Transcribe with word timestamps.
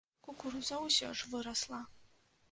Кукуруза 0.27 0.79
ўсё 0.85 1.09
ж 1.19 1.27
вырасла. 1.33 1.83